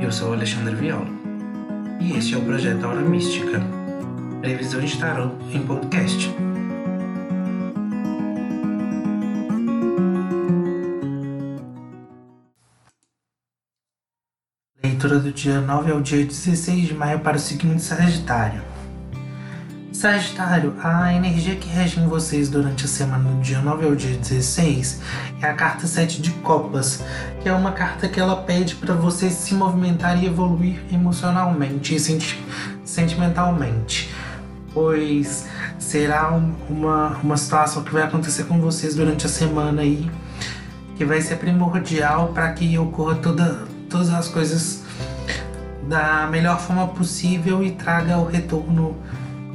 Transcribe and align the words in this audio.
Eu 0.00 0.10
sou 0.10 0.32
Alexandre 0.32 0.74
Viola 0.74 1.06
e 2.00 2.16
este 2.16 2.34
é 2.34 2.38
o 2.38 2.42
projeto 2.42 2.84
Aura 2.84 3.02
Mística, 3.02 3.60
previsão 4.40 4.80
de 4.80 4.98
tarot 4.98 5.34
em 5.52 5.62
podcast. 5.62 6.34
Leitura 14.82 15.18
do 15.18 15.30
dia 15.32 15.60
9 15.60 15.92
ao 15.92 16.00
dia 16.00 16.24
16 16.24 16.88
de 16.88 16.94
maio 16.94 17.20
para 17.20 17.36
o 17.36 17.40
signo 17.40 17.74
de 17.74 17.82
Sagitário. 17.82 18.79
Sagitário, 20.00 20.74
a 20.82 21.12
energia 21.12 21.54
que 21.56 21.68
rege 21.68 22.00
em 22.00 22.08
vocês 22.08 22.48
durante 22.48 22.86
a 22.86 22.88
semana 22.88 23.32
do 23.32 23.42
dia 23.42 23.60
9 23.60 23.84
ao 23.84 23.94
dia 23.94 24.16
16 24.16 24.98
é 25.42 25.46
a 25.46 25.52
carta 25.52 25.86
7 25.86 26.22
de 26.22 26.30
Copas, 26.30 27.04
que 27.42 27.50
é 27.50 27.52
uma 27.52 27.72
carta 27.72 28.08
que 28.08 28.18
ela 28.18 28.34
pede 28.34 28.76
para 28.76 28.94
você 28.94 29.28
se 29.28 29.52
movimentar 29.52 30.16
e 30.16 30.24
evoluir 30.24 30.80
emocionalmente 30.90 31.94
e 31.94 32.00
senti 32.00 32.42
sentimentalmente. 32.82 34.10
Pois 34.72 35.46
será 35.78 36.30
uma, 36.30 37.18
uma 37.22 37.36
situação 37.36 37.84
que 37.84 37.92
vai 37.92 38.04
acontecer 38.04 38.44
com 38.44 38.58
vocês 38.58 38.94
durante 38.94 39.26
a 39.26 39.28
semana 39.28 39.82
aí, 39.82 40.10
que 40.96 41.04
vai 41.04 41.20
ser 41.20 41.36
primordial 41.36 42.28
para 42.28 42.50
que 42.54 42.78
ocorra 42.78 43.16
toda, 43.16 43.66
todas 43.90 44.08
as 44.08 44.28
coisas 44.28 44.82
da 45.86 46.26
melhor 46.30 46.58
forma 46.58 46.88
possível 46.88 47.62
e 47.62 47.72
traga 47.72 48.16
o 48.16 48.24
retorno 48.24 48.96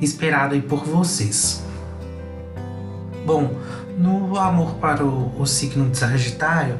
esperado 0.00 0.54
aí 0.54 0.62
por 0.62 0.84
vocês. 0.84 1.62
Bom, 3.24 3.54
no 3.96 4.38
amor 4.38 4.74
para 4.74 5.04
o, 5.04 5.32
o 5.40 5.46
signo 5.46 5.88
de 5.88 5.96
Sagitário, 5.96 6.76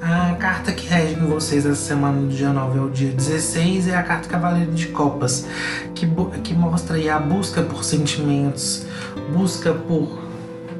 a 0.00 0.36
carta 0.36 0.72
que 0.72 0.86
rege 0.86 1.14
em 1.14 1.26
vocês 1.26 1.66
essa 1.66 1.74
semana 1.74 2.20
do 2.20 2.28
dia 2.28 2.50
9 2.50 2.78
ao 2.78 2.88
dia 2.88 3.10
16 3.10 3.88
é 3.88 3.96
a 3.96 4.02
carta 4.02 4.28
Cavaleiro 4.28 4.70
de 4.70 4.86
Copas, 4.88 5.44
que, 5.92 6.06
que 6.44 6.54
mostra 6.54 6.96
aí 6.96 7.08
a 7.08 7.18
busca 7.18 7.62
por 7.62 7.82
sentimentos, 7.82 8.86
busca 9.32 9.72
por 9.74 10.22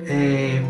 é, 0.07 0.63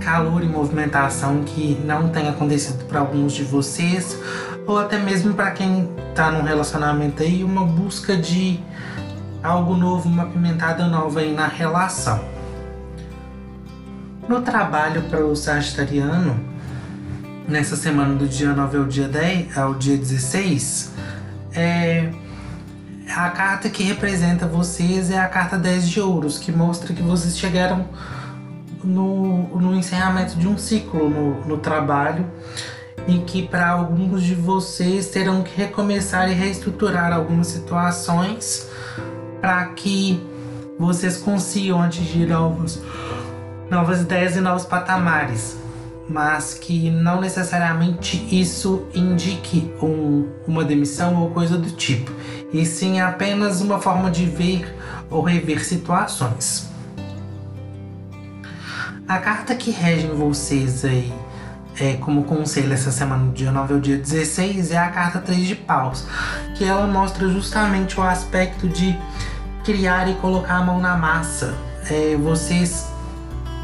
calor 0.00 0.42
e 0.42 0.46
movimentação 0.46 1.44
que 1.44 1.80
não 1.84 2.08
tem 2.08 2.28
acontecido 2.28 2.84
para 2.86 2.98
alguns 2.98 3.32
de 3.32 3.44
vocês, 3.44 4.18
ou 4.66 4.76
até 4.78 4.98
mesmo 4.98 5.34
para 5.34 5.52
quem 5.52 5.88
está 6.10 6.32
num 6.32 6.42
relacionamento 6.42 7.22
aí, 7.22 7.44
uma 7.44 7.64
busca 7.64 8.16
de 8.16 8.58
algo 9.42 9.76
novo, 9.76 10.08
uma 10.08 10.26
pimentada 10.26 10.86
nova 10.86 11.20
aí 11.20 11.32
na 11.32 11.46
relação. 11.46 12.20
No 14.28 14.42
trabalho 14.42 15.02
para 15.02 15.24
o 15.24 15.34
Sagitariano, 15.34 16.38
nessa 17.48 17.76
semana 17.76 18.14
do 18.14 18.26
dia 18.26 18.52
9 18.52 18.78
ao 18.78 18.84
dia 18.84 19.08
10, 19.08 19.56
ao 19.56 19.74
dia 19.74 19.96
16, 19.96 20.92
é, 21.54 22.10
a 23.16 23.30
carta 23.30 23.70
que 23.70 23.82
representa 23.82 24.46
vocês 24.46 25.10
é 25.10 25.18
a 25.18 25.28
carta 25.28 25.56
10 25.56 25.88
de 25.88 26.00
ouros, 26.00 26.38
que 26.38 26.52
mostra 26.52 26.92
que 26.92 27.02
vocês 27.02 27.38
chegaram 27.38 27.86
no, 28.84 29.58
no 29.58 29.74
encerramento 29.74 30.36
de 30.36 30.46
um 30.46 30.58
ciclo 30.58 31.08
no, 31.08 31.44
no 31.46 31.56
trabalho 31.58 32.26
em 33.06 33.22
que 33.22 33.42
para 33.48 33.70
alguns 33.70 34.22
de 34.22 34.34
vocês 34.34 35.08
terão 35.08 35.42
que 35.42 35.56
recomeçar 35.56 36.30
e 36.30 36.34
reestruturar 36.34 37.12
algumas 37.12 37.46
situações 37.46 38.68
para 39.40 39.66
que 39.66 40.20
vocês 40.78 41.16
consigam 41.16 41.82
atingir 41.82 42.26
novos, 42.26 42.80
novas 43.70 44.00
ideias 44.02 44.36
e 44.36 44.40
novos 44.40 44.64
patamares, 44.64 45.56
mas 46.08 46.54
que 46.54 46.90
não 46.90 47.20
necessariamente 47.20 48.26
isso 48.30 48.86
indique 48.94 49.72
um, 49.82 50.28
uma 50.46 50.64
demissão 50.64 51.16
ou 51.20 51.30
coisa 51.30 51.58
do 51.58 51.70
tipo, 51.70 52.10
e 52.52 52.64
sim 52.64 53.00
apenas 53.00 53.60
uma 53.60 53.80
forma 53.80 54.10
de 54.10 54.24
ver 54.24 54.74
ou 55.10 55.22
rever 55.22 55.64
situações. 55.64 56.68
A 59.06 59.18
carta 59.18 59.54
que 59.54 59.70
rege 59.70 60.06
vocês 60.06 60.84
aí 60.84 61.12
é, 61.80 61.94
como 61.94 62.24
conselho 62.24 62.72
essa 62.72 62.90
semana, 62.90 63.26
do 63.26 63.32
dia 63.32 63.52
9 63.52 63.74
ao 63.74 63.80
dia 63.80 63.96
16, 63.96 64.72
é 64.72 64.78
a 64.78 64.88
carta 64.88 65.20
3 65.20 65.46
de 65.46 65.54
paus, 65.54 66.06
que 66.56 66.64
ela 66.64 66.86
mostra 66.86 67.28
justamente 67.28 67.98
o 67.98 68.02
aspecto 68.02 68.68
de 68.68 68.98
criar 69.68 70.08
e 70.08 70.14
colocar 70.14 70.56
a 70.56 70.62
mão 70.62 70.80
na 70.80 70.96
massa. 70.96 71.54
É, 71.90 72.16
vocês 72.16 72.90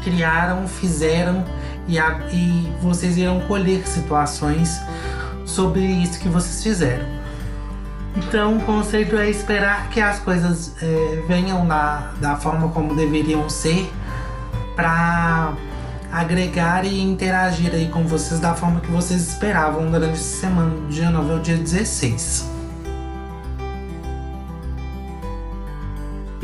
criaram, 0.03 0.67
fizeram 0.67 1.43
e, 1.87 1.97
a, 1.97 2.19
e 2.31 2.71
vocês 2.79 3.17
irão 3.17 3.39
colher 3.47 3.87
situações 3.87 4.79
sobre 5.45 5.81
isso 5.81 6.19
que 6.19 6.29
vocês 6.29 6.61
fizeram. 6.61 7.07
Então, 8.15 8.57
o 8.57 8.61
conceito 8.61 9.17
é 9.17 9.27
esperar 9.27 9.89
que 9.89 9.99
as 9.99 10.19
coisas 10.19 10.75
é, 10.79 11.23
venham 11.27 11.67
da, 11.67 12.11
da 12.21 12.35
forma 12.35 12.69
como 12.69 12.95
deveriam 12.95 13.49
ser 13.49 13.91
para 14.75 15.53
agregar 16.11 16.85
e 16.85 17.01
interagir 17.01 17.73
aí 17.73 17.89
com 17.89 18.05
vocês 18.05 18.39
da 18.39 18.53
forma 18.53 18.79
que 18.79 18.91
vocês 18.91 19.29
esperavam 19.29 19.89
durante 19.89 20.13
essa 20.13 20.41
semana, 20.41 20.87
dia 20.87 21.09
9 21.09 21.33
ao 21.33 21.39
dia 21.39 21.57
16. 21.57 22.54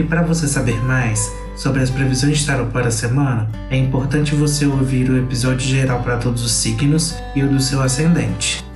E 0.01 0.03
para 0.03 0.23
você 0.23 0.47
saber 0.47 0.83
mais 0.83 1.31
sobre 1.55 1.79
as 1.79 1.91
previsões 1.91 2.39
de 2.39 2.47
tarot 2.47 2.71
para 2.71 2.87
a 2.87 2.91
semana, 2.91 3.47
é 3.69 3.77
importante 3.77 4.33
você 4.33 4.65
ouvir 4.65 5.07
o 5.11 5.15
episódio 5.15 5.59
geral 5.59 6.01
para 6.01 6.17
todos 6.17 6.43
os 6.43 6.51
signos 6.53 7.15
e 7.35 7.43
o 7.43 7.47
do 7.47 7.59
seu 7.59 7.79
ascendente. 7.83 8.70